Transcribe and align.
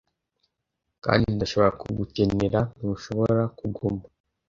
Kandi 1.03 1.25
ndashobora 1.37 1.69
kugukenera; 1.81 2.59
ntushobora 2.77 3.43
kuguma?" 3.57 4.03